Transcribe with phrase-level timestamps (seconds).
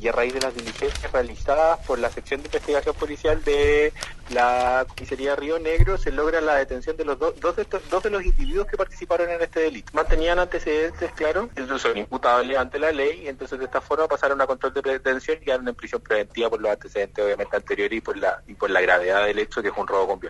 [0.00, 3.92] y a raíz de las diligencias realizadas por la sección de investigación policial de
[4.30, 8.02] la comisaría Río Negro se logra la detención de los dos, dos, de estos, dos
[8.02, 9.90] de los individuos que participaron en este delito.
[9.94, 14.40] Mantenían antecedentes, claro, ellos son imputables ante la ley y entonces de esta forma pasaron
[14.40, 18.00] a control de detención y quedaron en prisión preventiva por los antecedentes obviamente anteriores y
[18.00, 20.28] por la y por la gravedad del hecho que es un robo con violencia.